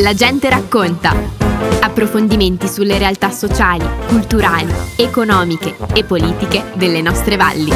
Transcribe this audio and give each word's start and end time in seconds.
La 0.00 0.12
gente 0.12 0.50
racconta. 0.50 1.12
Approfondimenti 1.80 2.66
sulle 2.66 2.98
realtà 2.98 3.30
sociali, 3.30 3.86
culturali, 4.08 4.72
economiche 4.96 5.76
e 5.94 6.02
politiche 6.02 6.72
delle 6.74 7.00
nostre 7.00 7.36
valli. 7.36 7.70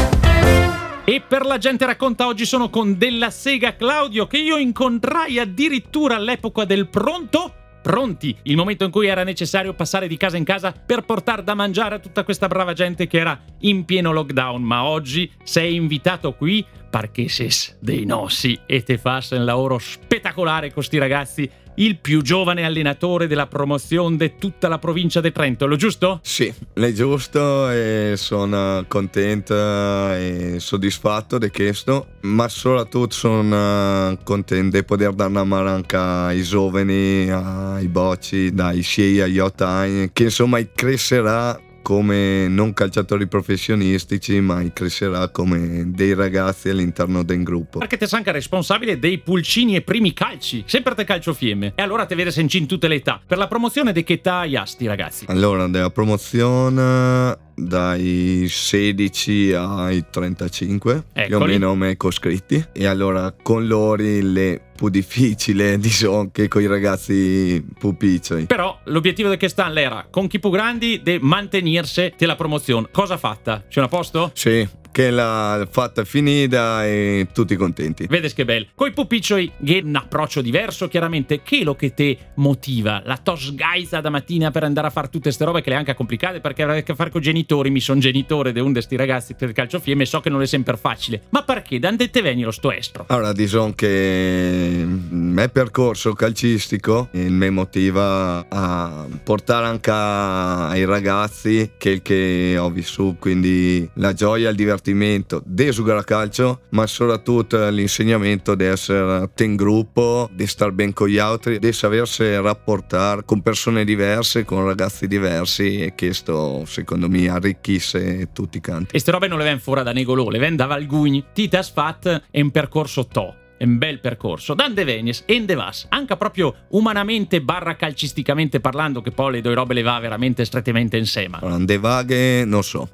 E 1.04 1.20
per 1.20 1.46
la 1.46 1.58
gente 1.58 1.86
racconta 1.86 2.26
oggi 2.26 2.44
sono 2.44 2.70
con 2.70 2.98
Della 2.98 3.30
Sega 3.30 3.76
Claudio 3.76 4.26
che 4.26 4.38
io 4.38 4.56
incontrai 4.56 5.38
addirittura 5.38 6.16
all'epoca 6.16 6.64
del 6.64 6.88
pronto 6.88 7.54
pronti 7.82 8.36
il 8.44 8.56
momento 8.56 8.84
in 8.84 8.90
cui 8.92 9.08
era 9.08 9.24
necessario 9.24 9.74
passare 9.74 10.06
di 10.06 10.16
casa 10.16 10.36
in 10.36 10.44
casa 10.44 10.72
per 10.72 11.02
portare 11.02 11.42
da 11.42 11.54
mangiare 11.54 11.96
a 11.96 11.98
tutta 11.98 12.22
questa 12.22 12.46
brava 12.46 12.72
gente 12.72 13.06
che 13.06 13.18
era 13.18 13.38
in 13.60 13.84
pieno 13.84 14.12
lockdown. 14.12 14.60
Ma 14.60 14.84
oggi 14.84 15.30
sei 15.44 15.76
invitato 15.76 16.32
qui 16.32 16.64
perché 16.92 17.26
sei 17.30 17.50
dei 17.78 18.04
nossi 18.04 18.60
e 18.66 18.82
te 18.82 18.98
fai 18.98 19.22
un 19.30 19.46
lavoro 19.46 19.78
spettacolare 19.78 20.66
con 20.66 20.74
questi 20.74 20.98
ragazzi 20.98 21.50
il 21.76 21.96
più 21.96 22.20
giovane 22.20 22.66
allenatore 22.66 23.26
della 23.26 23.46
promozione 23.46 24.16
di 24.18 24.34
tutta 24.38 24.68
la 24.68 24.78
provincia 24.78 25.22
di 25.22 25.32
Trento, 25.32 25.64
lo 25.66 25.76
giusto? 25.76 26.20
Sì, 26.22 26.52
è 26.74 26.92
giusto 26.92 27.70
e 27.70 28.12
sono 28.16 28.84
contento 28.88 29.54
e 29.54 30.56
soddisfatto 30.58 31.38
di 31.38 31.48
questo, 31.48 32.08
ma 32.22 32.46
soprattutto 32.48 33.14
sono 33.14 34.18
contento 34.22 34.76
di 34.76 34.84
poter 34.84 35.14
dare 35.14 35.30
una 35.30 35.44
mano 35.44 35.70
anche 35.70 35.96
ai 35.96 36.42
giovani, 36.42 37.30
ai 37.30 37.88
bocci, 37.88 38.52
dai 38.52 38.82
6 38.82 39.20
agli 39.22 39.38
8 39.38 39.64
anni, 39.64 40.10
che 40.12 40.24
insomma 40.24 40.60
crescerà 40.74 41.58
come 41.82 42.48
non 42.48 42.72
calciatori 42.72 43.26
professionistici, 43.26 44.40
ma 44.40 44.62
crescerà 44.72 45.28
come 45.28 45.84
dei 45.86 46.14
ragazzi 46.14 46.68
all'interno 46.68 47.22
del 47.22 47.42
gruppo. 47.42 47.78
Perché 47.78 47.96
te 47.96 48.06
sei 48.06 48.18
anche 48.18 48.32
responsabile 48.32 48.98
dei 48.98 49.18
pulcini 49.18 49.76
e 49.76 49.82
primi 49.82 50.12
calci, 50.12 50.62
sempre 50.66 50.94
te 50.94 51.04
calcio 51.04 51.34
fiemme. 51.34 51.72
E 51.74 51.82
allora 51.82 52.06
te 52.06 52.14
vede 52.14 52.30
senci 52.30 52.58
in 52.58 52.66
tutte 52.66 52.88
le 52.88 52.94
età. 52.96 53.20
Per 53.26 53.36
la 53.36 53.48
promozione 53.48 53.92
di 53.92 54.04
che 54.04 54.14
età 54.14 54.38
hai 54.38 54.56
asti, 54.56 54.86
ragazzi? 54.86 55.26
Allora, 55.28 55.66
della 55.66 55.90
promozione 55.90 57.50
dai 57.66 58.46
16 58.48 59.52
ai 59.52 60.04
35, 60.10 61.04
Eccoli. 61.12 61.26
più 61.26 61.36
o 61.36 61.44
meno 61.44 61.74
me 61.74 61.96
coscritti. 61.96 62.64
E 62.72 62.86
allora 62.86 63.34
con 63.42 63.66
loro 63.66 64.02
le 64.02 64.60
più 64.74 64.88
difficile, 64.88 65.78
diciamo, 65.80 66.30
che 66.30 66.48
con 66.48 66.62
i 66.62 66.66
ragazzi 66.66 67.64
più 67.78 67.96
piccoli. 67.96 68.46
Però 68.46 68.78
l'obiettivo 68.84 69.28
di 69.28 69.38
quest'anno 69.38 69.78
era, 69.78 70.06
con 70.10 70.26
chi 70.26 70.38
più 70.38 70.50
grandi, 70.50 71.00
di 71.02 71.18
mantenersi 71.20 72.12
della 72.16 72.36
promozione. 72.36 72.88
Cosa 72.90 73.16
fatta? 73.16 73.64
C'è 73.68 73.80
un 73.80 73.88
posto? 73.88 74.30
Sì, 74.34 74.66
che 74.92 75.10
l'ha 75.10 75.66
fatta 75.68 76.04
finita 76.04 76.86
e 76.86 77.26
tutti 77.32 77.56
contenti. 77.56 78.06
Vedes 78.06 78.34
che 78.34 78.44
bello. 78.44 78.66
Coi 78.74 78.92
pupiccioi 78.92 79.52
che 79.64 79.80
un 79.82 79.96
approccio 79.96 80.42
diverso, 80.42 80.86
chiaramente. 80.86 81.42
Che 81.42 81.60
è 81.60 81.64
lo 81.64 81.74
che 81.74 81.94
te 81.94 82.16
motiva? 82.34 83.02
La 83.04 83.16
tos 83.16 83.54
gaisa 83.54 84.00
da 84.00 84.10
mattina 84.10 84.50
per 84.50 84.64
andare 84.64 84.86
a 84.86 84.90
fare 84.90 85.08
tutte 85.08 85.24
queste 85.24 85.44
robe 85.44 85.62
che 85.62 85.70
le 85.70 85.76
anche 85.76 85.94
complicate 85.94 86.40
perché 86.40 86.62
avrai 86.62 86.80
a 86.80 86.82
che 86.82 86.94
fare 86.94 87.10
con 87.10 87.22
genitori. 87.22 87.70
Mi 87.70 87.80
sono 87.80 87.98
genitore 87.98 88.52
di 88.52 88.60
uno 88.60 88.78
di 88.86 88.96
ragazzi 88.96 89.34
per 89.34 89.48
il 89.48 89.54
calcio 89.54 89.80
fiemme 89.80 90.02
e 90.02 90.06
so 90.06 90.20
che 90.20 90.28
non 90.28 90.42
è 90.42 90.46
sempre 90.46 90.76
facile. 90.76 91.22
Ma 91.30 91.42
perché? 91.42 91.78
Da 91.78 91.90
dove 91.90 92.10
te 92.10 92.20
veni 92.20 92.42
lo 92.42 92.50
sto 92.50 92.70
estro? 92.70 93.06
Allora, 93.08 93.32
diciamo 93.32 93.72
che 93.72 94.76
il 94.78 94.86
mio 94.86 95.48
percorso 95.48 96.12
calcistico 96.12 97.08
mi 97.12 97.50
motiva 97.50 98.44
a 98.46 99.06
portare 99.22 99.66
anche 99.66 99.90
ai 99.90 100.84
ragazzi 100.84 101.72
quel 101.78 102.02
che 102.02 102.56
ho 102.58 102.68
vissuto, 102.70 103.16
quindi 103.18 103.88
la 103.94 104.12
gioia, 104.12 104.50
il 104.50 104.56
divertimento 104.56 104.81
di 104.82 105.70
giocare 105.70 106.00
a 106.00 106.04
calcio, 106.04 106.62
ma 106.70 106.86
soprattutto 106.86 107.68
l'insegnamento 107.70 108.54
di 108.54 108.64
essere 108.64 109.30
in 109.38 109.56
gruppo, 109.56 110.28
di 110.32 110.46
stare 110.46 110.72
bene 110.72 110.92
con 110.92 111.08
gli 111.08 111.18
altri, 111.18 111.58
di 111.58 111.72
sapersi 111.72 112.34
rapportare 112.36 113.24
con 113.24 113.42
persone 113.42 113.84
diverse, 113.84 114.44
con 114.44 114.64
ragazzi 114.64 115.06
diversi 115.06 115.80
e 115.80 115.94
questo 115.94 116.64
secondo 116.66 117.08
me 117.08 117.28
arricchisce 117.28 118.30
tutti 118.32 118.58
i 118.58 118.60
canti. 118.60 118.94
E 118.94 118.98
ste 118.98 119.10
robe 119.10 119.28
non 119.28 119.38
le 119.38 119.44
ven 119.44 119.60
fuori 119.60 119.82
da 119.82 119.92
Negolò, 119.92 120.28
le 120.28 120.38
ven 120.38 120.56
da 120.56 120.66
Valgugni. 120.66 121.24
Tita 121.32 121.62
Sfat 121.62 122.22
è 122.30 122.40
un 122.40 122.50
percorso 122.50 123.06
to. 123.06 123.36
È 123.56 123.64
un 123.64 123.78
bel 123.78 124.00
percorso. 124.00 124.54
Dande 124.54 124.82
Venies, 124.82 125.22
Ende 125.24 125.54
Vas, 125.54 125.86
anche 125.88 126.16
proprio 126.16 126.52
umanamente 126.70 127.40
barra 127.40 127.76
calcisticamente 127.76 128.58
parlando, 128.58 129.02
che 129.02 129.12
poi 129.12 129.34
le 129.34 129.40
due 129.40 129.54
robe 129.54 129.74
le 129.74 129.82
va 129.82 130.00
veramente 130.00 130.44
strettamente 130.44 130.96
insieme. 130.96 131.38
Allora, 131.40 131.58
de 131.58 131.78
vaghe 131.78 132.44
non 132.44 132.64
so. 132.64 132.88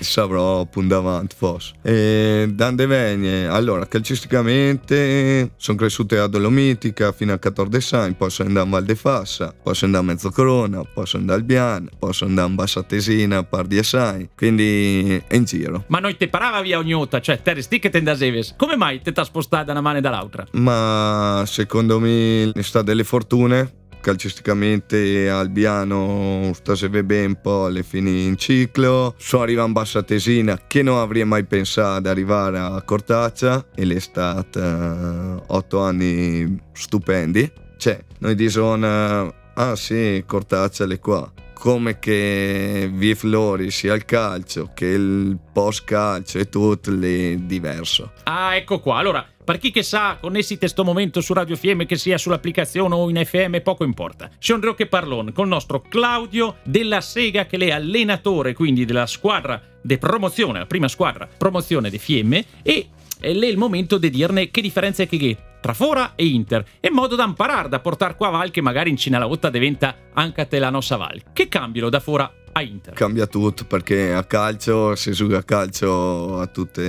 Saprò 0.00 0.64
punto 0.66 0.94
davanti 0.94 1.34
forse. 1.36 1.72
E 1.82 2.48
Dande 2.52 2.86
Vegne, 2.86 3.46
allora 3.46 3.86
calcisticamente 3.86 5.52
sono 5.56 5.78
cresciute 5.78 6.18
a 6.18 6.26
Dolomitica 6.26 7.12
fino 7.12 7.32
a 7.32 7.38
14 7.38 7.94
anni, 7.94 8.14
posso 8.14 8.42
andare 8.42 8.66
a 8.66 8.70
Val 8.70 8.84
de 8.84 8.94
Fassa, 8.94 9.54
posso 9.62 9.84
andare 9.84 10.04
a 10.04 10.06
Mezzocorona, 10.06 10.82
posso 10.84 11.16
andare 11.16 11.40
al 11.40 11.44
Bian, 11.44 11.88
posso 11.98 12.24
andare 12.24 12.48
a 12.48 12.50
Bassatesina 12.50 13.38
a 13.38 13.42
par 13.42 13.66
10 13.66 13.96
anni, 13.96 14.28
quindi 14.36 15.22
è 15.26 15.34
in 15.34 15.44
giro. 15.44 15.84
Ma 15.88 15.98
noi 15.98 16.16
te 16.16 16.28
parava 16.28 16.60
via 16.60 16.78
ogni 16.78 16.92
volta, 16.92 17.20
cioè 17.20 17.40
te 17.40 17.54
resti 17.54 17.78
che 17.78 17.90
te 17.90 17.98
andaseves. 17.98 18.54
Come 18.56 18.76
mai 18.76 19.00
te 19.00 19.12
t'ha 19.12 19.24
spostata 19.24 19.64
da 19.64 19.72
una 19.72 19.80
mano 19.80 19.98
e 19.98 20.00
dall'altra? 20.00 20.46
Ma 20.52 21.42
secondo 21.46 21.98
me 21.98 22.52
sta 22.60 22.82
delle 22.82 23.04
fortune 23.04 23.80
calcisticamente 24.02 25.30
Albiano 25.30 26.50
sta 26.54 26.74
se 26.74 26.90
bene 26.90 27.26
un 27.26 27.40
po' 27.40 27.64
alle 27.64 27.82
fini 27.82 28.26
in 28.26 28.36
ciclo. 28.36 29.14
Sono 29.16 29.44
arrivato 29.44 29.68
in 29.68 29.72
Bassa 29.72 30.02
Tesina 30.02 30.60
che 30.66 30.82
non 30.82 30.98
avrei 30.98 31.24
mai 31.24 31.44
pensato 31.44 32.00
di 32.02 32.08
arrivare 32.08 32.58
a 32.58 32.82
Cortaccia 32.82 33.64
e 33.74 33.86
l'è 33.86 33.98
stata 34.00 35.42
otto 35.46 35.80
anni 35.80 36.60
stupendi. 36.72 37.50
Cioè 37.78 38.04
noi 38.18 38.34
diciamo 38.34 39.32
ah 39.54 39.76
sì 39.76 40.22
Cortaccia 40.26 40.84
è 40.84 40.98
qua. 40.98 41.32
Come 41.54 42.00
che 42.00 42.90
vi 42.92 43.14
flori 43.14 43.70
sia 43.70 43.94
il 43.94 44.04
calcio 44.04 44.72
che 44.74 44.86
il 44.86 45.38
post 45.52 45.84
calcio 45.84 46.38
e 46.38 46.48
tutto 46.48 46.90
è 46.90 47.36
diverso. 47.36 48.14
Ah, 48.24 48.56
ecco 48.56 48.80
qua. 48.80 48.98
Allora, 48.98 49.24
per 49.44 49.58
chi 49.58 49.70
che 49.70 49.82
sa, 49.82 50.18
connessi 50.20 50.56
questo 50.56 50.84
momento 50.84 51.20
su 51.20 51.32
Radio 51.32 51.56
FM, 51.56 51.82
che 51.82 51.96
sia 51.96 52.16
sull'applicazione 52.16 52.94
o 52.94 53.10
in 53.10 53.20
FM, 53.24 53.58
poco 53.58 53.82
importa. 53.84 54.30
C'è 54.38 54.54
un 54.54 54.74
che 54.74 54.86
parlon 54.86 55.32
con 55.32 55.44
il 55.44 55.50
nostro 55.50 55.80
Claudio 55.80 56.56
della 56.62 57.00
Sega, 57.00 57.46
che 57.46 57.56
è 57.56 57.70
allenatore 57.70 58.54
quindi 58.54 58.84
della 58.84 59.06
squadra 59.06 59.60
di 59.80 59.98
promozione, 59.98 60.60
la 60.60 60.66
prima 60.66 60.88
squadra 60.88 61.28
promozione 61.36 61.90
di 61.90 61.98
Fiemme, 61.98 62.44
e 62.62 62.88
è 63.18 63.28
il 63.28 63.56
momento 63.56 63.98
di 63.98 64.10
dirne 64.10 64.50
che 64.50 64.60
differenza 64.60 65.02
è 65.02 65.08
che 65.08 65.16
è 65.16 65.36
tra 65.60 65.74
Fora 65.74 66.14
e 66.16 66.26
Inter, 66.26 66.64
in 66.80 66.92
modo 66.92 67.14
da 67.14 67.24
imparare, 67.24 67.68
da 67.68 67.78
portare 67.78 68.16
qua 68.16 68.28
a 68.28 68.30
Val 68.30 68.50
che 68.50 68.60
magari 68.60 68.90
in 68.90 68.96
Cina 68.96 69.18
la 69.18 69.26
volta 69.26 69.48
diventa 69.48 69.94
anche 70.12 70.48
te 70.48 70.58
la 70.58 70.70
nostra 70.70 70.96
Val. 70.96 71.22
Che 71.32 71.48
cambiano 71.48 71.88
da 71.88 72.00
Fora 72.00 72.30
a 72.52 72.62
Inter? 72.62 72.92
Cambia 72.94 73.26
tutto 73.26 73.64
perché 73.64 74.12
a 74.12 74.24
calcio 74.24 74.94
si 74.94 75.12
gioca 75.12 75.38
a 75.38 75.42
calcio 75.42 76.38
a 76.38 76.46
tutte 76.46 76.82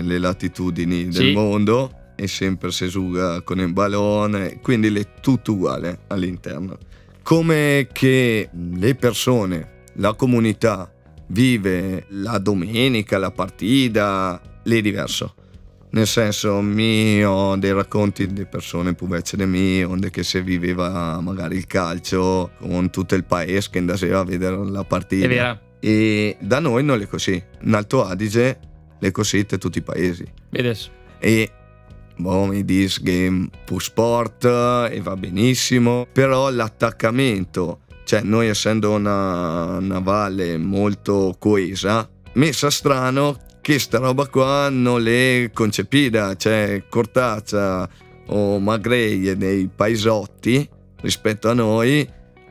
le 0.00 0.18
latitudini 0.18 1.04
del 1.04 1.12
Sì. 1.12 1.32
mondo 1.32 1.92
e 2.16 2.26
sempre 2.28 2.70
si 2.70 2.88
gioca 2.88 3.42
con 3.42 3.58
il 3.60 3.72
ballone, 3.72 4.60
quindi 4.60 4.88
è 4.98 5.06
tutto 5.20 5.52
uguale 5.52 6.00
all'interno. 6.08 6.78
Come 7.22 7.88
che 7.92 8.48
le 8.52 8.94
persone, 8.94 9.82
la 9.94 10.14
comunità 10.14 10.90
vive 11.28 12.06
la 12.10 12.38
domenica, 12.38 13.18
la 13.18 13.32
partita, 13.32 14.40
è 14.62 14.80
diverso. 14.80 15.34
Nel 15.96 16.06
senso, 16.06 16.60
mi 16.60 17.24
ho 17.24 17.56
dei 17.56 17.72
racconti 17.72 18.26
di 18.26 18.44
persone 18.44 18.92
più 18.92 19.08
vecchie 19.08 19.38
di 19.38 19.46
me, 19.46 19.82
onde 19.82 20.10
che 20.10 20.24
si 20.24 20.42
viveva 20.42 21.18
magari 21.22 21.56
il 21.56 21.66
calcio 21.66 22.50
con 22.60 22.90
tutto 22.90 23.14
il 23.14 23.24
paese 23.24 23.70
che 23.70 23.78
andava 23.78 24.18
a 24.18 24.22
vedere 24.22 24.62
la 24.66 24.84
partita. 24.84 25.24
È 25.24 25.28
vero? 25.28 25.58
E 25.80 26.36
da 26.38 26.58
noi 26.58 26.84
non 26.84 27.00
è 27.00 27.06
così. 27.06 27.42
In 27.62 27.72
Alto 27.72 28.04
Adige 28.04 28.58
le 28.98 29.10
così 29.10 29.46
in 29.50 29.58
tutti 29.58 29.78
i 29.78 29.80
paesi. 29.80 30.30
Vedes? 30.50 30.90
E 31.18 31.50
boh, 32.14 32.44
mi 32.44 32.62
dici 32.62 33.02
che 33.02 33.26
è 33.28 33.58
più 33.64 33.78
sport 33.78 34.44
e 34.44 35.00
va 35.02 35.16
benissimo, 35.16 36.06
però 36.12 36.50
l'attaccamento, 36.50 37.80
cioè 38.04 38.20
noi 38.20 38.48
essendo 38.48 38.90
una, 38.92 39.78
una 39.78 40.00
valle 40.00 40.58
molto 40.58 41.34
coesa, 41.38 42.06
mi 42.34 42.52
sa 42.52 42.68
strano 42.68 43.44
che 43.66 43.80
sta 43.80 43.98
roba 43.98 44.28
qua 44.28 44.68
non 44.68 45.02
l'è 45.02 45.50
concepita, 45.52 46.36
cioè 46.36 46.84
Cortaccia 46.88 47.88
o 48.28 48.60
Magreie 48.60 49.36
dei 49.36 49.68
paesotti 49.74 50.68
rispetto 51.00 51.48
a 51.48 51.52
noi 51.52 52.08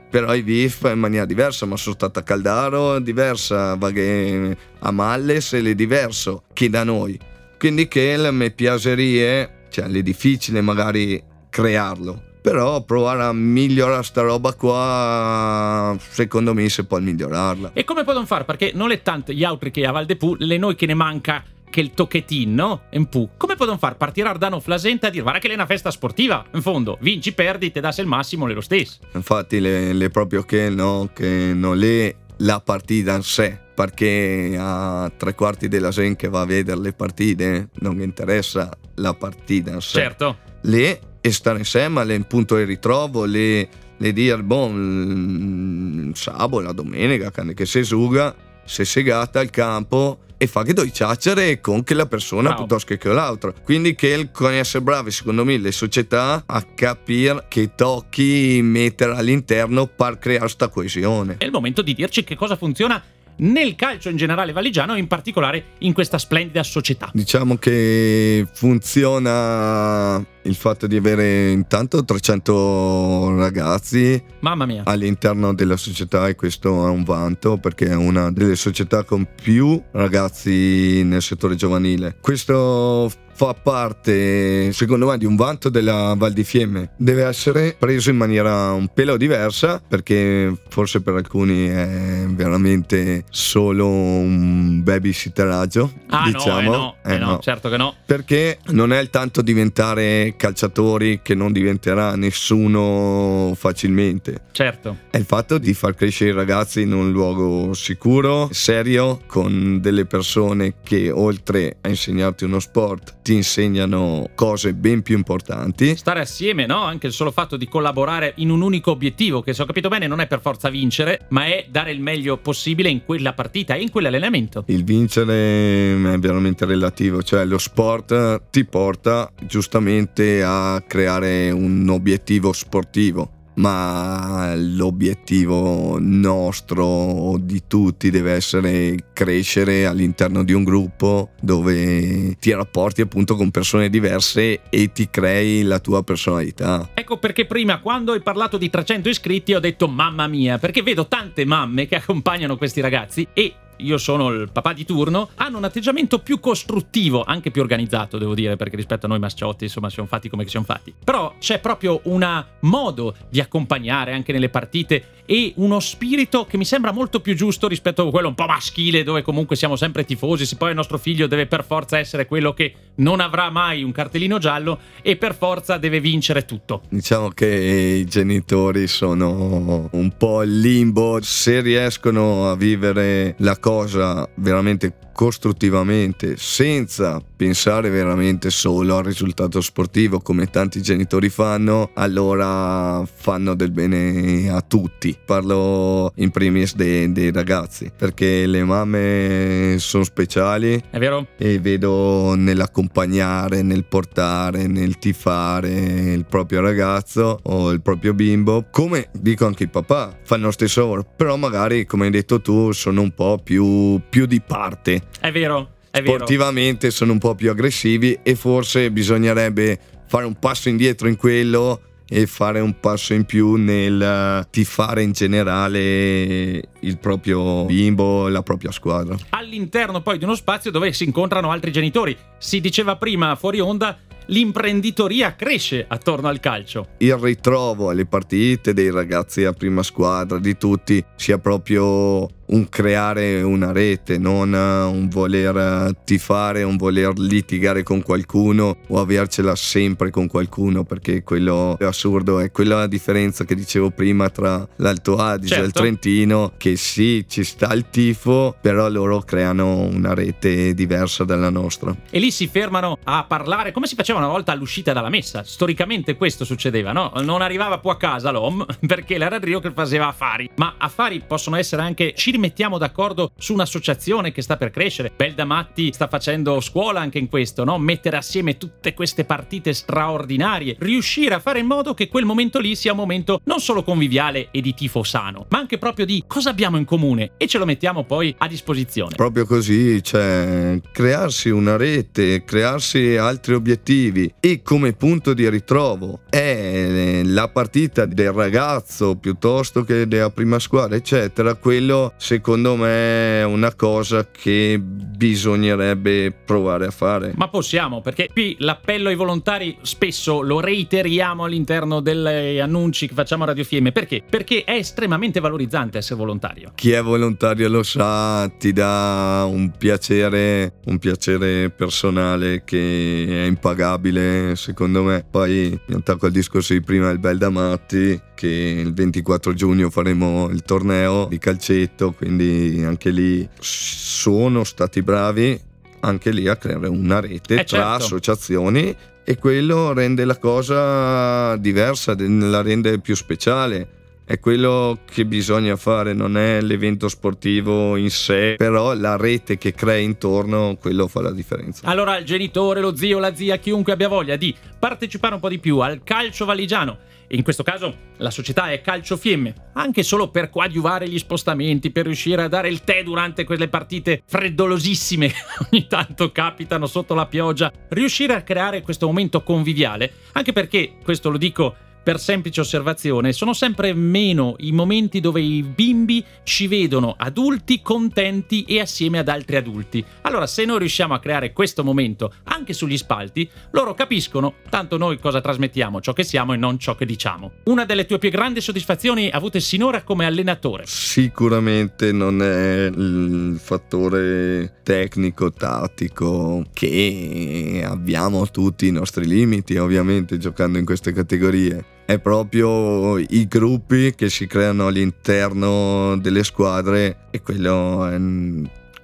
però 0.10 0.36
i 0.36 0.42
VIF 0.42 0.90
in 0.92 1.00
maniera 1.00 1.24
diversa, 1.24 1.66
ma 1.66 1.78
sono 1.78 1.96
stato 1.96 2.20
a 2.20 2.22
Caldaro 2.22 3.00
diversa, 3.00 3.78
a 3.80 4.92
Malles 4.92 5.54
è 5.54 5.74
diverso 5.74 6.44
che 6.52 6.70
da 6.70 6.84
noi. 6.84 7.18
Quindi 7.58 7.88
che 7.88 8.18
le 8.18 8.32
mie 8.34 8.52
piacerie, 8.52 9.68
cioè 9.70 9.86
è 9.86 10.02
difficile 10.04 10.60
magari 10.60 11.24
crearlo, 11.50 12.24
però 12.46 12.84
provare 12.84 13.24
a 13.24 13.34
migliorare 13.34 14.04
sta 14.04 14.22
roba 14.22 14.54
qua, 14.54 15.98
secondo 15.98 16.54
me 16.54 16.70
si 16.70 16.86
può 16.86 17.00
migliorarla. 17.00 17.72
E 17.74 17.84
come 17.84 18.04
possono 18.04 18.28
fare? 18.28 18.44
Perché 18.44 18.72
non 18.76 18.92
è 18.92 19.02
tanto 19.02 19.32
gli 19.32 19.44
altri 19.44 19.72
che 19.72 19.84
a 19.84 19.92
Val 19.92 20.06
de 20.06 20.16
Pù, 20.16 20.36
le 20.38 20.60
noi 20.60 20.76
che 20.76 20.86
ne 20.86 20.94
manca 20.94 21.44
che 21.68 21.82
il 21.82 21.90
tocchetin, 21.96 22.54
no? 22.54 22.84
Po'. 23.10 23.30
Come 23.36 23.56
possono 23.56 23.80
far 23.80 23.98
partire 23.98 24.30
Ardano 24.30 24.60
Flasenta 24.60 25.08
a 25.08 25.10
dire 25.10 25.24
guarda 25.24 25.40
che 25.40 25.50
è 25.50 25.56
una 25.56 25.66
festa 25.66 25.90
sportiva? 25.90 26.46
In 26.54 26.62
fondo, 26.62 27.00
vinci, 27.02 27.34
perdi, 27.34 27.72
te 27.72 27.80
das 27.80 27.98
il 27.98 28.06
massimo, 28.06 28.48
è 28.48 28.54
lo 28.54 28.62
stesso. 28.62 29.00
Infatti, 29.16 29.60
le, 29.60 29.94
le 29.94 30.10
proprio 30.12 30.44
che 30.44 30.70
no, 30.70 31.10
che 31.16 31.52
non 31.52 31.84
è 31.84 32.16
la 32.38 32.60
partita 32.60 33.16
in 33.16 33.24
sé, 33.24 33.60
perché 33.74 34.56
a 34.56 35.12
tre 35.18 35.34
quarti 35.34 35.68
della 35.68 35.90
gente 35.90 36.18
che 36.18 36.30
va 36.30 36.42
a 36.42 36.46
vedere 36.46 36.80
le 36.80 36.94
partite 36.94 37.70
non 37.80 38.00
interessa 38.00 38.70
la 38.98 39.16
partita 39.16 39.72
in 39.72 39.82
sé. 39.82 40.00
Certo. 40.00 40.38
Le 40.62 41.00
e 41.26 41.32
stare 41.32 41.58
insieme, 41.58 42.06
le 42.06 42.18
un 42.18 42.28
punto 42.28 42.56
di 42.56 42.66
ritrovo, 42.66 43.26
le, 43.26 43.68
le 43.98 44.14
dire, 44.14 44.44
bon, 44.44 46.12
sabato, 46.14 46.60
la 46.60 46.72
domenica, 46.72 47.32
che 47.32 47.66
si 47.66 47.84
suga, 47.84 48.36
se 48.64 48.86
segata 48.86 49.40
al 49.40 49.50
campo 49.50 50.20
e 50.38 50.46
fa 50.46 50.62
che 50.62 50.74
doi 50.74 50.92
chiacchiere 50.92 51.60
con 51.62 51.84
che 51.84 51.96
la 51.96 52.06
persona 52.06 52.50
Bravo. 52.50 52.58
piuttosto 52.58 52.96
che 52.96 53.12
l'altro. 53.12 53.56
Quindi 53.64 53.96
che 53.96 54.30
con 54.32 54.54
essere 54.54 54.84
bravi, 54.84 55.10
secondo 55.10 55.44
me, 55.44 55.58
le 55.58 55.72
società 55.72 56.44
a 56.46 56.62
capire 56.62 57.46
che 57.48 57.74
tocchi 57.74 58.60
mettere 58.62 59.14
all'interno 59.16 59.88
per 59.88 60.20
creare 60.20 60.42
questa 60.42 60.68
coesione. 60.68 61.38
È 61.40 61.46
il 61.46 61.52
momento 61.52 61.82
di 61.82 61.96
dirci 61.96 62.24
che 62.24 62.36
cosa 62.36 62.56
funziona 62.56 63.04
nel 63.38 63.76
calcio 63.76 64.10
in 64.10 64.18
generale 64.18 64.52
valigiano 64.52 64.96
e 64.96 65.00
in 65.00 65.08
particolare 65.08 65.64
in 65.80 65.94
questa 65.94 66.18
splendida 66.18 66.64
società. 66.64 67.10
Diciamo 67.14 67.58
che 67.58 68.48
funziona 68.54 70.24
il 70.44 70.56
fatto 70.56 70.88
di 70.88 70.96
avere 70.96 71.50
intanto 71.50 72.06
300 72.06 73.36
ragazzi 73.38 74.22
Mamma 74.40 74.66
mia. 74.66 74.84
all'interno 74.86 75.54
della 75.54 75.78
società 75.78 76.28
e 76.28 76.36
questo 76.36 76.86
è 76.86 76.90
un 76.90 77.04
vanto 77.04 77.58
perché 77.58 77.88
è 77.88 77.96
una 77.96 78.32
delle 78.32 78.56
società 78.56 79.04
con 79.04 79.28
più 79.42 79.82
ragazzi 79.92 81.04
nel 81.04 81.22
settore 81.22 81.56
giovanile. 81.56 82.18
Questo 82.22 83.12
fa 83.36 83.54
parte, 83.54 84.72
secondo 84.72 85.08
me, 85.08 85.18
di 85.18 85.26
un 85.26 85.36
vanto 85.36 85.68
della 85.68 86.14
Val 86.16 86.32
di 86.32 86.46
Fiemme. 86.46 86.92
Deve 86.96 87.26
essere 87.26 87.76
preso 87.78 88.10
in 88.10 88.16
maniera 88.16 88.72
un 88.72 88.88
pelo 88.94 89.18
diversa 89.18 89.82
perché 89.86 90.54
forse 90.70 91.02
per 91.02 91.16
alcuni 91.16 91.68
è 91.68 92.15
veramente 92.36 93.26
solo 93.30 93.88
un 93.88 94.84
babysitteraggio. 94.84 95.92
Ah 96.10 96.30
diciamo. 96.32 96.62
no, 96.62 96.76
eh 96.76 96.78
no, 96.78 96.96
eh 97.04 97.14
Eh 97.16 97.18
no, 97.18 97.26
no. 97.32 97.40
certo 97.40 97.70
che 97.70 97.78
no. 97.78 97.96
Perché 98.06 98.60
non 98.68 98.94
è 98.94 99.00
il 99.00 99.10
tanto 99.10 99.42
diventare 99.42 100.36
calciatori 100.38 101.22
che 101.22 101.36
non 101.36 101.52
diventerà 101.52 102.16
nessuno 102.16 103.54
facilmente. 103.56 104.42
Certo. 104.52 104.98
È 105.10 105.18
il 105.18 105.26
fatto 105.26 105.58
di 105.58 105.74
far 105.74 105.96
crescere 105.96 106.32
i 106.32 106.34
ragazzi 106.34 106.82
in 106.82 106.94
un 106.94 107.12
luogo 107.12 107.74
sicuro, 107.74 108.50
serio, 108.52 109.22
con 109.26 109.80
delle 109.82 110.06
persone 110.06 110.76
che 110.84 111.12
oltre 111.12 111.78
a 111.82 111.90
insegnarti 111.90 112.44
uno 112.44 112.60
sport 112.60 113.18
ti 113.22 113.34
insegnano 113.34 114.30
cose 114.36 114.74
ben 114.74 115.02
più 115.02 115.16
importanti. 115.16 115.96
Stare 115.96 116.20
assieme, 116.22 116.66
no? 116.66 116.82
Anche 116.84 117.08
il 117.08 117.14
solo 117.14 117.32
fatto 117.32 117.58
di 117.58 117.68
collaborare 117.68 118.34
in 118.38 118.50
un 118.50 118.62
unico 118.62 118.92
obiettivo, 118.92 119.42
che 119.42 119.54
se 119.54 119.62
ho 119.62 119.66
capito 119.66 119.90
bene 119.90 120.08
non 120.08 120.20
è 120.20 120.28
per 120.28 120.42
forza 120.42 120.70
vincere, 120.70 121.26
ma 121.30 121.46
è 121.46 121.66
dare 121.70 121.92
il 121.92 122.02
meglio 122.02 122.25
possibile 122.38 122.90
in 122.90 123.06
quella 123.06 123.34
partita 123.34 123.76
e 123.76 123.82
in 123.82 123.92
quell'allenamento. 123.92 124.64
Il 124.68 124.84
vincere 124.84 125.94
è 125.94 126.18
veramente 126.20 126.66
relativo, 126.66 127.24
cioè 127.24 127.46
lo 127.46 127.58
sport 127.58 128.50
ti 128.50 128.66
porta 128.66 129.32
giustamente 129.42 130.44
a 130.44 130.84
creare 130.86 131.52
un 131.52 131.88
obiettivo 131.90 132.52
sportivo, 132.52 133.35
ma 133.56 134.54
l'obiettivo 134.56 135.98
nostro 136.00 137.38
di 137.40 137.64
tutti 137.68 138.10
deve 138.10 138.34
essere 138.34 139.10
crescere 139.14 139.86
all'interno 139.86 140.44
di 140.44 140.54
un 140.54 140.64
gruppo 140.64 141.32
dove 141.42 142.36
ti 142.40 142.52
rapporti 142.54 143.02
appunto 143.02 143.36
con 143.36 143.52
persone 143.52 143.90
diverse 143.90 144.62
e 144.70 144.92
ti 144.92 145.10
crei 145.10 145.64
la 145.64 145.80
tua 145.80 146.04
personalità. 146.04 146.90
Ecco 146.94 147.18
perché 147.18 147.46
prima, 147.46 147.80
quando 147.80 148.14
hai 148.14 148.22
parlato 148.22 148.58
di 148.58 148.70
300 148.70 149.10
iscritti, 149.10 149.54
ho 149.54 149.60
detto 149.60 149.88
mamma 149.88 150.28
mia, 150.28 150.58
perché 150.58 150.82
vedo 150.82 151.08
tante 151.08 151.46
mamme 151.46 151.88
che 151.88 151.96
accompagnano 151.96 152.58
questi 152.58 152.82
ragazzi 152.82 153.28
e 153.34 153.54
io 153.78 153.98
sono 153.98 154.30
il 154.30 154.50
papà 154.52 154.74
di 154.74 154.86
turno, 154.86 155.30
hanno 155.36 155.58
un 155.58 155.64
atteggiamento 155.64 156.20
più 156.20 156.40
costruttivo, 156.40 157.24
anche 157.24 157.52
più 157.52 157.62
organizzato, 157.62 158.18
devo 158.18 158.34
dire, 158.34 158.56
perché 158.56 158.76
rispetto 158.76 159.06
a 159.06 159.10
noi 159.10 159.20
masciotti, 159.20 159.66
insomma, 159.66 159.90
siamo 159.90 160.08
fatti 160.08 160.30
come 160.30 160.48
siamo 160.48 160.66
fatti. 160.66 160.94
Però 161.04 161.36
c'è 161.40 161.60
proprio 161.60 162.02
un 162.04 162.46
modo 162.62 163.16
di 163.30 163.40
accompagnare 163.40 164.14
anche 164.14 164.32
nelle 164.32 164.50
partite 164.50 165.24
e 165.26 165.54
uno 165.58 165.80
spirito 165.80 166.46
che 166.46 166.58
mi 166.58 166.66
sembra 166.66 166.92
molto 166.92 167.20
più 167.20 167.36
giusto 167.36 167.68
rispetto 167.68 168.08
a 168.08 168.12
quello 168.12 168.28
un 168.28 168.36
po' 168.36 168.46
maschile, 168.46 169.04
dove 169.04 169.22
comunque 169.22 169.56
siamo 169.56 169.76
sempre 169.76 170.06
tifosi, 170.06 170.46
se 170.46 170.56
poi 170.56 170.70
il 170.70 170.76
nostro 170.76 170.98
figlio 170.98 171.28
deve 171.28 171.48
per 171.48 171.66
forza 171.66 171.98
essere 171.98 172.26
quello 172.26 172.54
che 172.54 172.74
non 172.96 173.20
avrà 173.20 173.50
mai 173.50 173.84
un 173.84 173.92
cartellino 173.92 174.38
giallo 174.38 174.80
e 175.02 175.16
per 175.16 175.36
forza 175.36 175.78
deve 175.78 176.00
vincere 176.00 176.46
tutto. 176.46 176.84
Diciamo 176.90 177.30
che 177.30 177.48
i 177.48 178.06
genitori 178.06 178.88
sono 178.88 179.90
un 179.92 180.18
po' 180.18 180.44
in 180.44 180.60
limbo, 180.60 181.20
se 181.22 181.62
riescono 181.62 182.50
a 182.50 182.56
vivere 182.56 183.36
la 183.40 183.58
cosa 183.58 184.28
veramente 184.36 184.98
costruttivamente, 185.16 186.36
senza 186.38 187.22
pensare 187.36 187.90
veramente 187.90 188.50
solo 188.50 188.98
al 188.98 189.04
risultato 189.04 189.62
sportivo 189.62 190.20
come 190.20 190.48
tanti 190.48 190.82
genitori 190.82 191.30
fanno, 191.30 191.92
allora 191.94 193.04
fanno 193.06 193.56
del 193.56 193.72
bene 193.72 194.50
a 194.50 194.62
tutti. 194.62 195.18
Parlo 195.26 196.12
in 196.16 196.32
primis 196.32 196.76
dei, 196.76 197.12
dei 197.12 197.32
ragazzi, 197.32 197.92
perché 197.96 198.46
le 198.46 198.64
mamme 198.64 199.76
sono 199.80 200.04
speciali 200.04 200.82
È 200.90 200.98
vero? 200.98 201.28
e 201.38 201.60
vedo 201.60 202.36
nell'accompagnare, 202.36 203.62
nel 203.62 203.86
portare, 203.86 204.68
nel 204.68 204.98
tifare 204.98 205.70
il 205.70 206.26
proprio 206.26 206.62
ragazzo 206.62 207.40
o 207.44 207.72
il 207.72 207.82
proprio 207.82 208.14
bimbo, 208.14 208.66
come 208.72 209.10
dico 209.12 209.46
anche 209.46 209.64
il 209.64 209.70
papà, 209.70 210.18
fanno 210.24 210.46
lo 210.46 210.52
stesso 210.52 210.82
lavoro, 210.82 211.06
però 211.16 211.36
magari 211.36 211.86
come 211.86 212.06
hai 212.06 212.12
detto 212.12 212.42
tu 212.42 212.72
sono 212.72 213.02
un 213.02 213.12
po' 213.12 213.40
più, 213.44 214.00
più 214.10 214.26
di 214.26 214.42
parte, 214.42 215.02
è 215.20 215.32
vero. 215.32 215.74
Sportivamente 216.04 216.92
sono 216.92 217.14
un 217.14 217.20
po' 217.20 217.36
più 217.36 217.50
aggressivi 217.50 218.20
e 218.22 218.36
forse 218.36 218.92
bisognerebbe 218.92 219.80
fare 220.08 220.26
un 220.26 220.38
passo 220.40 220.70
indietro 220.70 221.08
in 221.08 221.16
quello 221.16 221.82
e 222.08 222.28
fare 222.28 222.60
un 222.60 222.80
passo 222.80 223.14
in 223.14 223.26
più 223.26 223.56
nel 223.56 224.02
eh, 224.02 224.48
tifare 224.52 225.02
in 225.02 225.12
generale 225.12 226.62
il 226.80 226.98
proprio 227.00 227.66
bimbo, 227.66 228.28
la 228.28 228.44
propria 228.44 228.72
squadra. 228.72 229.18
all'interno 229.30 230.02
poi 230.02 230.18
di 230.18 230.24
uno 230.24 230.36
spazio 230.36 230.72
dove 230.72 230.94
si 230.94 231.04
incontrano 231.04 231.52
altri 231.52 231.72
genitori. 231.72 232.16
Si 232.38 232.62
diceva 232.62 232.96
prima 232.96 233.36
fuori 233.36 233.60
onda, 233.60 233.98
l'imprenditoria 234.28 235.36
cresce 235.36 235.86
attorno 235.88 236.28
al 236.28 236.40
calcio. 236.40 236.90
il 236.98 237.16
ritrovo 237.16 237.90
alle 237.90 238.06
partite 238.06 238.74
dei 238.74 238.92
ragazzi 238.92 239.44
a 239.44 239.54
prima 239.54 239.84
squadra, 239.84 240.40
di 240.40 240.58
tutti, 240.58 241.04
sia 241.16 241.38
proprio 241.38 242.28
un 242.48 242.70
creare 242.70 243.42
una 243.42 243.72
rete, 243.72 244.18
non 244.18 244.54
eh, 244.54 244.84
un 244.84 245.08
voler 245.08 245.56
eh, 245.58 245.96
tifare, 246.04 246.64
un 246.64 246.78
voler 246.78 247.18
litigare 247.18 247.84
con 247.84 248.02
qualcuno 248.02 248.78
o 248.88 249.00
avercela 249.00 249.56
sempre 249.56 250.10
con 250.12 250.28
qualcuno, 250.28 250.84
perché 250.84 251.24
quello 251.24 251.78
è 251.80 251.86
assurdo. 251.86 252.40
È 252.40 252.52
quella 252.52 252.76
la 252.76 252.88
differenza 252.88 253.46
che 253.46 253.56
dicevo 253.56 253.90
prima 253.90 254.30
tra 254.30 254.68
l'Alto 254.78 255.16
Adige 255.18 255.56
e 255.56 255.58
il 255.58 255.64
Certo. 255.66 255.80
Trentino, 255.80 256.54
che 256.58 256.76
sì, 256.76 257.26
ci 257.28 257.44
sta 257.44 257.74
il 257.74 257.86
tifo, 257.90 258.56
però 258.60 258.90
loro 258.90 259.22
creano 259.22 259.82
una 259.82 260.14
rete 260.14 260.74
diversa 260.74 261.24
dalla 261.24 261.50
nostra. 261.50 261.96
E 262.10 262.20
lì 262.20 262.32
si 262.32 262.48
fermano 262.48 262.98
a 263.04 263.26
parlare 263.28 263.72
come 263.72 263.88
si 263.88 263.96
faceva 263.96 264.20
una 264.20 264.28
volta 264.28 264.52
all'uscita 264.52 264.94
dalla 264.94 265.10
messa. 265.10 265.44
Storicamente 265.44 266.16
questo 266.16 266.46
succedeva, 266.46 266.92
no? 266.92 267.12
Non 267.22 267.42
arrivava 267.42 267.80
più 267.80 267.90
a 267.90 267.98
casa 267.98 268.32
l'OM 268.32 268.66
perché 268.86 269.18
l'era 269.18 269.38
Rio 269.38 269.60
che 269.60 269.72
faceva 269.72 270.08
affari. 270.08 270.50
Ma 270.56 270.76
affari 270.78 271.22
possono 271.26 271.56
essere 271.56 271.82
anche 271.82 272.14
ci 272.16 272.32
rimettiamo 272.36 272.78
d'accordo 272.78 273.32
su 273.38 273.54
un'associazione 273.54 274.32
che 274.32 274.42
sta 274.42 274.58
per 274.58 274.70
crescere. 274.70 275.12
Belda 275.16 275.46
Matti 275.46 275.92
sta 275.94 276.08
facendo 276.08 276.60
scuola 276.60 277.00
anche 277.00 277.18
in 277.18 277.30
questo, 277.30 277.64
no? 277.64 277.78
Mettere 277.78 278.18
assieme 278.18 278.58
tutte 278.58 278.94
queste 278.94 279.24
partite 279.24 279.74
straordinarie, 279.74 280.76
riuscire 280.80 281.34
a 281.34 281.40
fare 281.40 281.60
in 281.60 281.66
modo 281.66 281.94
che 281.94 282.10
quel 282.10 282.26
momento 282.26 282.60
lì 282.60 282.76
sia 282.76 282.92
un 282.92 282.98
momento 282.98 283.40
non 283.46 283.60
solo 283.60 283.84
conviviale 283.84 284.50
e 284.52 284.62
di 284.62 284.74
tifo 284.74 285.04
sano, 285.04 285.46
ma 285.50 285.60
anche 285.60 285.78
proprio 285.78 286.06
di 286.06 286.24
cosa 286.28 286.50
abbiamo 286.50 286.78
in 286.78 286.86
comune 286.86 287.32
e 287.38 287.48
ce 287.48 287.58
lo 287.58 287.66
mettiamo 287.66 288.04
poi 288.04 288.36
a 288.38 288.48
disposizione. 288.48 289.16
Proprio 289.16 289.46
così, 289.46 290.04
cioè 290.04 290.80
crearsi 290.92 291.50
una 291.50 291.78
rete, 291.78 292.44
crearsi 292.44 293.16
altri 293.16 293.54
obiettivi 293.54 294.34
e 294.40 294.62
come 294.62 294.94
punto 294.94 295.34
di 295.34 295.50
ritrovo 295.50 296.20
è 296.30 297.22
la 297.24 297.48
partita 297.48 298.06
del 298.06 298.34
ragazzo 298.34 299.16
piuttosto 299.16 299.84
che 299.84 300.08
della 300.08 300.30
prima 300.30 300.60
squadra, 300.60 300.98
eccetera, 300.98 301.56
quello 301.56 302.14
secondo 302.26 302.76
me 302.76 303.42
è 303.42 303.44
una 303.44 303.76
cosa 303.76 304.28
che 304.32 304.82
bisognerebbe 304.82 306.32
provare 306.32 306.88
a 306.88 306.90
fare. 306.90 307.34
Ma 307.36 307.50
possiamo, 307.50 308.02
perché 308.02 308.30
qui 308.34 308.56
l'appello 308.60 309.10
ai 309.10 309.16
volontari 309.16 309.78
spesso 309.84 310.42
lo 310.42 310.60
reiteriamo 310.60 311.44
all'interno 311.44 312.00
degli 312.00 312.58
annunci 312.58 313.08
che 313.08 313.14
facciamo 313.14 313.44
a 313.44 313.48
Radio 313.48 313.64
Fiemme. 313.64 313.92
Perché? 313.92 314.24
Perché 314.28 314.64
è 314.64 314.72
estremamente 314.72 315.40
valorizzante 315.40 316.00
essere 316.00 316.16
volontario. 316.16 316.72
Chi 316.74 316.94
è 316.94 317.04
volontario 317.04 317.70
lo 317.70 317.84
sa, 317.84 318.52
ti 318.58 318.74
dà 318.74 319.46
un 319.48 319.72
piacere, 319.78 320.78
un 320.86 320.98
piacere 320.98 321.70
personale 321.70 322.64
che 322.64 323.44
è 323.44 323.46
impagabile, 323.46 324.56
secondo 324.56 325.04
me. 325.04 325.24
Poi 325.30 325.80
mi 325.86 325.96
attacco 325.96 326.26
al 326.26 326.32
discorso 326.32 326.74
di 326.74 326.82
prima 326.82 327.10
del 327.10 327.20
Bel 327.20 327.38
da 327.38 327.52
Matti, 327.52 328.20
che 328.34 328.82
il 328.84 328.94
24 328.94 329.54
giugno 329.54 329.92
faremo 329.92 330.50
il 330.50 330.64
torneo 330.64 331.28
di 331.30 331.38
calcetto, 331.38 332.15
quindi 332.16 332.84
anche 332.86 333.10
lì 333.10 333.48
sono 333.60 334.64
stati 334.64 335.02
bravi 335.02 335.60
anche 336.02 336.32
lì 336.32 336.48
a 336.48 336.56
creare 336.56 336.88
una 336.88 337.20
rete 337.20 337.56
Eh, 337.56 337.64
tra 337.64 337.78
certo. 337.78 338.04
associazioni 338.04 338.96
e 339.24 339.38
quello 339.38 339.92
rende 339.92 340.24
la 340.24 340.38
cosa 340.38 341.56
diversa, 341.58 342.16
la 342.18 342.62
rende 342.62 343.00
più 343.00 343.16
speciale. 343.16 343.90
È 344.24 344.40
quello 344.40 345.00
che 345.06 345.24
bisogna 345.26 345.76
fare, 345.76 346.14
non 346.14 346.36
è 346.36 346.60
l'evento 346.62 347.08
sportivo 347.08 347.96
in 347.96 348.10
sé, 348.10 348.56
però 348.58 348.96
la 348.96 349.18
rete 349.18 349.58
che 349.60 349.74
crea 349.74 349.98
intorno, 349.98 350.78
quello 350.80 351.08
fa 351.08 351.22
la 351.22 351.32
differenza. 351.32 351.86
Allora 351.86 352.18
il 352.18 352.26
genitore, 352.26 352.82
lo 352.82 352.96
zio, 352.96 353.20
la 353.20 353.36
zia, 353.36 353.58
chiunque 353.58 353.94
abbia 353.94 354.08
voglia 354.08 354.36
di 354.36 354.54
partecipare 354.80 355.36
un 355.36 355.40
po' 355.40 355.50
di 355.50 355.60
più 355.60 355.78
al 355.78 356.02
calcio 356.04 356.46
valigiano, 356.46 356.98
in 357.36 357.44
questo 357.44 357.64
caso 357.64 358.14
la 358.18 358.32
società 358.32 358.72
è 358.72 358.82
Calcio 358.82 359.18
Fiemme, 359.18 359.54
anche 359.74 360.04
solo 360.04 360.30
per 360.30 360.50
coadiuvare 360.50 361.08
gli 361.08 361.18
spostamenti, 361.20 361.92
per 361.92 362.06
riuscire 362.06 362.44
a 362.44 362.48
dare 362.48 362.70
il 362.70 362.84
tè 362.84 363.04
durante 363.04 363.44
quelle 363.44 363.68
partite 363.68 364.24
freddolosissime 364.26 365.28
che 365.28 365.36
ogni 365.72 365.88
tanto 365.88 366.32
capitano 366.32 366.88
sotto 366.88 367.14
la 367.14 367.26
pioggia, 367.26 367.72
riuscire 367.90 368.34
a 368.34 368.42
creare 368.42 368.82
questo 368.82 369.06
momento 369.06 369.44
conviviale, 369.44 370.12
anche 370.34 370.54
perché, 370.54 370.94
questo 371.04 371.30
lo 371.30 371.38
dico 371.38 371.76
per 372.06 372.20
semplice 372.20 372.62
osservazione, 372.62 373.34
sono 373.34 373.54
sempre 373.54 373.92
meno 373.96 374.54
i 374.60 374.72
momenti 374.72 375.20
dove 375.20 375.42
i 375.42 375.64
bimbi 375.64 376.24
ci 376.44 376.68
vedono 376.68 377.16
adulti 377.18 377.82
contenti 377.82 378.64
e 378.64 378.80
assieme 378.80 379.18
ad 379.18 379.28
altri 379.28 379.56
adulti. 379.56 380.06
Allora, 380.22 380.46
se 380.46 380.66
noi 380.66 380.78
riusciamo 380.78 381.16
a 381.16 381.20
creare 381.20 381.52
questo 381.52 381.84
momento 381.84 382.32
anche 382.44 382.74
sugli 382.74 382.96
spalti, 382.96 383.50
loro 383.72 383.96
capiscono 383.96 384.58
tanto 384.70 384.98
noi 384.98 385.18
cosa 385.18 385.42
trasmettiamo, 385.42 386.00
ciò 386.00 386.14
che 386.14 386.22
siamo 386.22 386.54
e 386.54 386.58
non 386.58 386.78
ciò 386.78 386.94
che 386.94 387.08
diciamo. 387.08 387.54
Una 387.64 387.86
delle 387.86 388.06
tue 388.06 388.20
più 388.20 388.30
grandi 388.30 388.62
soddisfazioni 388.62 389.32
avute 389.32 389.60
sinora 389.60 390.04
come 390.04 390.28
allenatore. 390.28 390.84
Sicuramente 390.86 392.12
non 392.12 392.40
è 392.44 392.86
il 392.86 393.58
fattore 393.60 394.82
tecnico, 394.84 395.52
tattico, 395.52 396.66
che 396.72 397.84
abbiamo 397.84 398.46
tutti 398.52 398.86
i 398.86 398.92
nostri 398.92 399.26
limiti, 399.26 399.76
ovviamente, 399.78 400.38
giocando 400.38 400.78
in 400.78 400.86
queste 400.86 401.12
categorie. 401.12 401.94
È 402.06 402.20
proprio 402.20 403.18
i 403.18 403.48
gruppi 403.48 404.14
che 404.14 404.30
si 404.30 404.46
creano 404.46 404.88
all'interno 404.88 406.16
delle 406.18 406.44
squadre 406.44 407.28
e 407.32 407.42
quello 407.42 408.08
è 408.08 408.20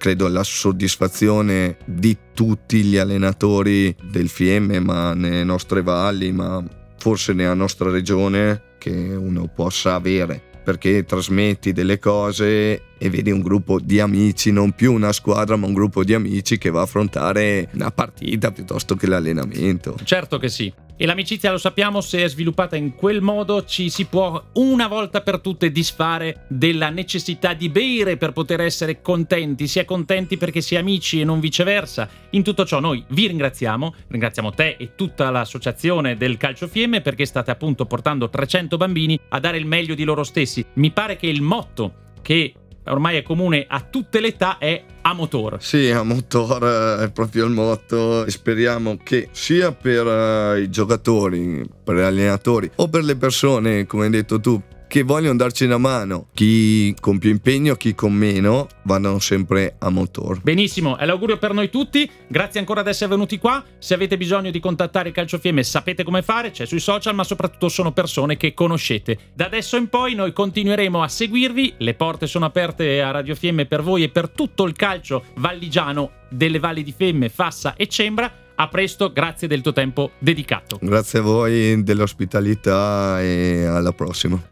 credo 0.02 0.26
la 0.26 0.42
soddisfazione 0.42 1.76
di 1.84 2.16
tutti 2.34 2.82
gli 2.82 2.96
allenatori 2.96 3.94
del 4.02 4.28
Fiemme, 4.28 4.80
ma 4.80 5.14
nelle 5.14 5.44
nostre 5.44 5.80
valli, 5.82 6.32
ma 6.32 6.60
forse 6.96 7.32
nella 7.32 7.54
nostra 7.54 7.88
regione 7.88 8.62
che 8.78 8.90
uno 8.90 9.48
possa 9.52 9.94
avere 9.94 10.50
perché 10.62 11.04
trasmetti 11.04 11.72
delle 11.72 11.98
cose 11.98 12.82
e 12.96 13.10
vedi 13.10 13.30
un 13.30 13.40
gruppo 13.40 13.80
di 13.80 14.00
amici, 14.00 14.52
non 14.52 14.72
più 14.72 14.92
una 14.92 15.12
squadra, 15.12 15.56
ma 15.56 15.66
un 15.66 15.72
gruppo 15.72 16.04
di 16.04 16.14
amici 16.14 16.56
che 16.56 16.70
va 16.70 16.80
a 16.80 16.84
affrontare 16.84 17.68
una 17.74 17.90
partita 17.90 18.52
piuttosto 18.52 18.94
che 18.94 19.06
l'allenamento. 19.06 19.96
Certo 20.04 20.38
che 20.38 20.48
sì. 20.48 20.72
E 21.02 21.06
l'amicizia, 21.06 21.50
lo 21.50 21.58
sappiamo, 21.58 22.00
se 22.00 22.22
è 22.22 22.28
sviluppata 22.28 22.76
in 22.76 22.94
quel 22.94 23.22
modo 23.22 23.64
ci 23.64 23.90
si 23.90 24.04
può 24.04 24.40
una 24.52 24.86
volta 24.86 25.20
per 25.20 25.40
tutte 25.40 25.72
disfare 25.72 26.44
della 26.46 26.90
necessità 26.90 27.54
di 27.54 27.68
bere 27.70 28.16
per 28.16 28.30
poter 28.30 28.60
essere 28.60 29.00
contenti. 29.02 29.66
Si 29.66 29.80
è 29.80 29.84
contenti 29.84 30.36
perché 30.36 30.60
si 30.60 30.76
è 30.76 30.78
amici 30.78 31.20
e 31.20 31.24
non 31.24 31.40
viceversa. 31.40 32.08
In 32.30 32.44
tutto 32.44 32.64
ciò 32.64 32.78
noi 32.78 33.04
vi 33.08 33.26
ringraziamo, 33.26 33.94
ringraziamo 34.06 34.52
te 34.52 34.76
e 34.78 34.94
tutta 34.94 35.28
l'associazione 35.30 36.16
del 36.16 36.36
Calcio 36.36 36.68
Fiemme 36.68 37.00
perché 37.00 37.26
state 37.26 37.50
appunto 37.50 37.84
portando 37.84 38.30
300 38.30 38.76
bambini 38.76 39.18
a 39.30 39.40
dare 39.40 39.58
il 39.58 39.66
meglio 39.66 39.96
di 39.96 40.04
loro 40.04 40.22
stessi. 40.22 40.64
Mi 40.74 40.92
pare 40.92 41.16
che 41.16 41.26
il 41.26 41.42
motto 41.42 41.94
che 42.22 42.54
ormai 42.84 43.16
è 43.16 43.22
comune 43.22 43.64
a 43.68 43.80
tutte 43.80 44.20
le 44.20 44.28
età 44.28 44.58
è 44.58 44.82
a 45.02 45.12
motor. 45.14 45.56
Sì, 45.60 45.90
a 45.90 46.02
motor 46.02 47.00
è 47.00 47.10
proprio 47.10 47.44
il 47.44 47.52
motto 47.52 48.28
speriamo 48.30 48.98
che 49.02 49.28
sia 49.32 49.72
per 49.72 50.06
uh, 50.06 50.58
i 50.58 50.70
giocatori, 50.70 51.62
per 51.82 51.96
gli 51.96 52.00
allenatori 52.00 52.70
o 52.76 52.88
per 52.88 53.04
le 53.04 53.16
persone, 53.16 53.86
come 53.86 54.04
hai 54.04 54.10
detto 54.10 54.40
tu, 54.40 54.60
che 54.92 55.04
vogliono 55.04 55.38
darci 55.38 55.64
una 55.64 55.78
mano, 55.78 56.26
chi 56.34 56.94
con 57.00 57.18
più 57.18 57.30
impegno, 57.30 57.76
chi 57.76 57.94
con 57.94 58.12
meno, 58.12 58.66
vanno 58.82 59.18
sempre 59.20 59.76
a 59.78 59.88
motor. 59.88 60.42
Benissimo, 60.42 60.98
è 60.98 61.06
l'augurio 61.06 61.38
per 61.38 61.54
noi 61.54 61.70
tutti. 61.70 62.10
Grazie 62.28 62.60
ancora 62.60 62.82
di 62.82 62.90
essere 62.90 63.08
venuti 63.08 63.38
qua. 63.38 63.64
Se 63.78 63.94
avete 63.94 64.18
bisogno 64.18 64.50
di 64.50 64.60
contattare 64.60 65.08
il 65.08 65.14
Calcio 65.14 65.38
Fiemme 65.38 65.62
sapete 65.62 66.04
come 66.04 66.20
fare, 66.20 66.50
c'è 66.50 66.66
sui 66.66 66.78
social, 66.78 67.14
ma 67.14 67.24
soprattutto 67.24 67.70
sono 67.70 67.92
persone 67.92 68.36
che 68.36 68.52
conoscete. 68.52 69.30
Da 69.32 69.46
adesso 69.46 69.78
in 69.78 69.88
poi 69.88 70.14
noi 70.14 70.34
continueremo 70.34 71.02
a 71.02 71.08
seguirvi, 71.08 71.76
le 71.78 71.94
porte 71.94 72.26
sono 72.26 72.44
aperte 72.44 73.00
a 73.00 73.12
Radio 73.12 73.34
Fiemme 73.34 73.64
per 73.64 73.80
voi 73.80 74.02
e 74.02 74.10
per 74.10 74.28
tutto 74.28 74.64
il 74.64 74.74
calcio 74.74 75.24
valligiano 75.36 76.10
delle 76.28 76.58
valli 76.58 76.82
di 76.82 76.92
Fiemme, 76.94 77.30
Fassa 77.30 77.76
e 77.76 77.86
Cembra. 77.86 78.30
A 78.56 78.68
presto, 78.68 79.10
grazie 79.10 79.48
del 79.48 79.62
tuo 79.62 79.72
tempo 79.72 80.10
dedicato. 80.18 80.78
Grazie 80.82 81.20
a 81.20 81.22
voi 81.22 81.82
dell'ospitalità 81.82 83.22
e 83.22 83.64
alla 83.64 83.92
prossima. 83.92 84.51